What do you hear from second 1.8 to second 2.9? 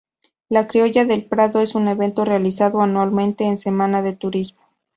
evento realizado